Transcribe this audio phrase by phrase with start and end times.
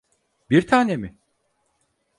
[0.49, 1.17] Bir tane mi?